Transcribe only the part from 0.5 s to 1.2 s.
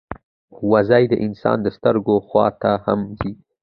وزې د